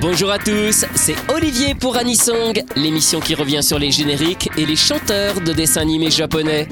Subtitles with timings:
[0.00, 4.76] Bonjour à tous, c'est Olivier pour Anisong, l'émission qui revient sur les génériques et les
[4.76, 6.68] chanteurs de dessins animés japonais.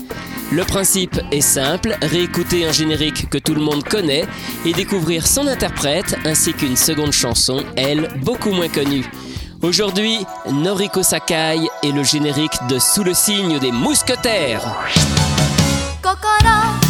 [0.53, 4.25] Le principe est simple, réécouter un générique que tout le monde connaît
[4.65, 9.05] et découvrir son interprète ainsi qu'une seconde chanson, elle, beaucoup moins connue.
[9.63, 10.19] Aujourd'hui,
[10.51, 14.77] Noriko Sakai et le générique de Sous le signe des mousquetaires.
[16.05, 16.84] 心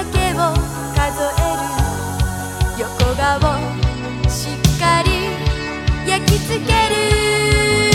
[0.00, 0.54] だけを
[0.96, 2.80] 数える。
[2.80, 3.38] 横顔
[4.30, 5.08] しっかり
[6.08, 7.89] 焼き付ける。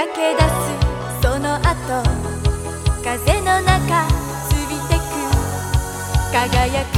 [0.00, 0.48] 駆け出す。
[1.20, 1.68] その後
[3.04, 4.08] 風の中過
[4.70, 5.12] ぎてく。
[6.32, 6.96] 輝く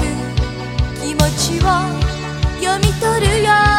[1.01, 1.67] 気持ちを
[2.61, 3.72] 読み取るよ。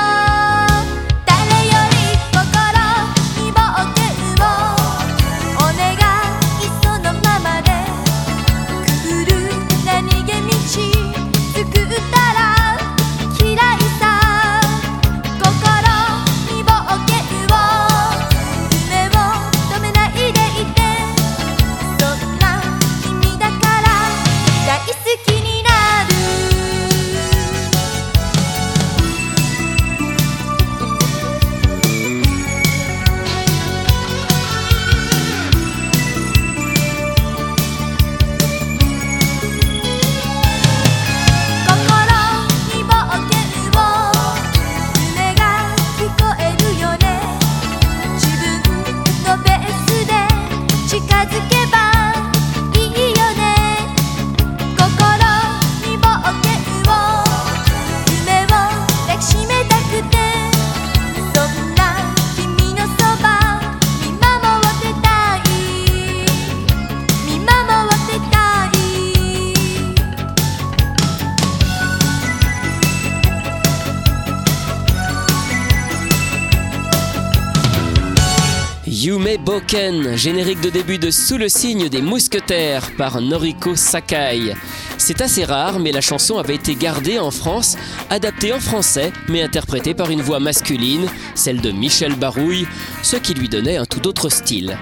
[79.03, 84.53] Yume Boken, générique de début de Sous le signe des mousquetaires par Noriko Sakai.
[84.97, 87.75] C'est assez rare, mais la chanson avait été gardée en France,
[88.09, 92.66] adaptée en français, mais interprétée par une voix masculine, celle de Michel Barouille,
[93.02, 94.78] ce qui lui donnait un tout autre style.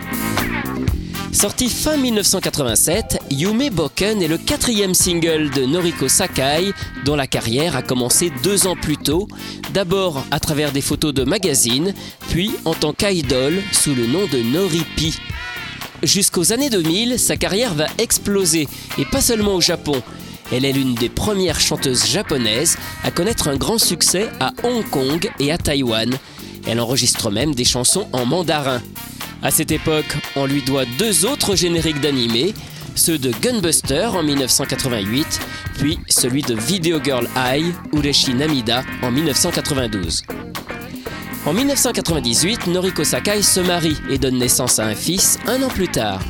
[1.34, 6.74] Sorti fin 1987, Yume Boken est le quatrième single de Noriko Sakai,
[7.06, 9.30] dont la carrière a commencé deux ans plus tôt,
[9.74, 11.94] d'abord à travers des photos de magazines,
[12.30, 15.18] puis en tant qu'idol sous le nom de Noripi.
[16.04, 20.04] Jusqu'aux années 2000, sa carrière va exploser, et pas seulement au Japon.
[20.52, 25.32] Elle est l'une des premières chanteuses japonaises à connaître un grand succès à Hong Kong
[25.40, 26.14] et à Taïwan.
[26.68, 28.82] Elle enregistre même des chansons en mandarin.
[29.44, 32.54] À cette époque, on lui doit deux autres génériques d'animés,
[32.96, 35.40] ceux de Gunbuster en 1988,
[35.80, 40.24] puis celui de Video Girl Eye, Ureshi Namida en 1992.
[41.48, 45.88] En 1998, Noriko Sakai se marie et donne naissance à un fils un an plus
[45.88, 46.22] tard.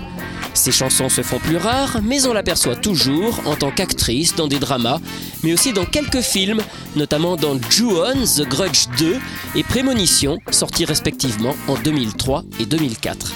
[0.53, 4.59] Ses chansons se font plus rares, mais on l'aperçoit toujours en tant qu'actrice dans des
[4.59, 4.99] dramas,
[5.43, 6.61] mais aussi dans quelques films,
[6.95, 9.17] notamment dans Ju-On, The Grudge 2
[9.55, 13.33] et Prémonition, sortis respectivement en 2003 et 2004.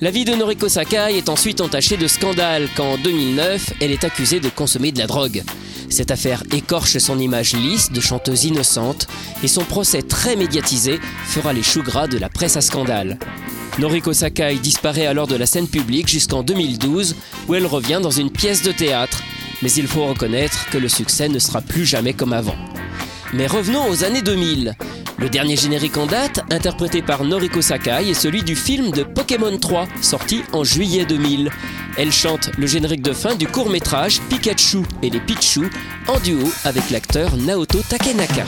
[0.00, 4.04] La vie de Noriko Sakai est ensuite entachée de scandales quand en 2009, elle est
[4.04, 5.42] accusée de consommer de la drogue.
[5.90, 9.08] Cette affaire écorche son image lisse de chanteuse innocente
[9.42, 13.18] et son procès très médiatisé fera les choux gras de la presse à scandale.
[13.78, 17.16] Noriko Sakai disparaît alors de la scène publique jusqu'en 2012
[17.48, 19.22] où elle revient dans une pièce de théâtre.
[19.62, 22.56] Mais il faut reconnaître que le succès ne sera plus jamais comme avant.
[23.32, 24.74] Mais revenons aux années 2000.
[25.18, 29.56] Le dernier générique en date, interprété par Noriko Sakai, est celui du film de Pokémon
[29.56, 31.50] 3, sorti en juillet 2000.
[31.98, 35.70] Elle chante le générique de fin du court-métrage Pikachu et les Pichu
[36.08, 38.46] en duo avec l'acteur Naoto Takenaka.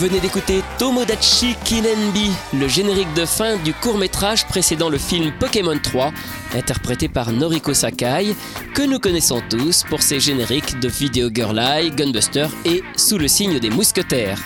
[0.00, 6.10] Venez d'écouter Tomodachi Kinenbi, le générique de fin du court-métrage précédant le film Pokémon 3,
[6.54, 8.34] interprété par Noriko Sakai,
[8.74, 13.28] que nous connaissons tous pour ses génériques de Video Girl Eye, Gunbuster et Sous le
[13.28, 14.40] signe des mousquetaires.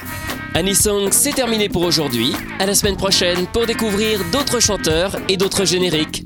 [0.54, 2.32] Anisong, c'est terminé pour aujourd'hui.
[2.58, 6.24] À la semaine prochaine pour découvrir d'autres chanteurs et d'autres génériques.